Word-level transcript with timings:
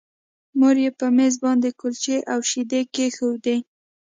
مور 0.59 0.75
یې 0.83 0.91
په 0.99 1.05
مېز 1.17 1.35
باندې 1.43 1.69
کلچې 1.79 2.17
او 2.33 2.39
شیدې 2.49 2.81
کېښودې 2.93 3.57